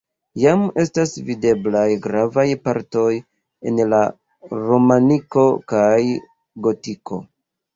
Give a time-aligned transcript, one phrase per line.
[0.43, 3.05] Jam estas videblaj gravaj partoj
[3.73, 4.01] en la
[4.61, 5.93] romaniko kaj
[6.69, 7.23] gotiko.